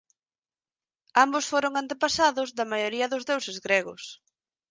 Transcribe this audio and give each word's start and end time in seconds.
Ambos 1.23 1.45
foron 1.51 1.73
antepasados 1.81 2.49
da 2.57 2.69
maioría 2.71 3.09
dos 3.13 3.23
deuses 3.29 3.57
gregos. 3.65 4.03